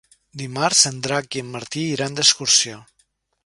[0.41, 2.83] Dimarts en Drac i en Martí iran d'excursió.